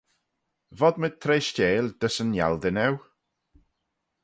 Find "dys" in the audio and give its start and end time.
2.01-2.15